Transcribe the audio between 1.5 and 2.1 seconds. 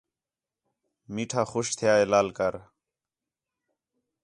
خوش تھیا ہے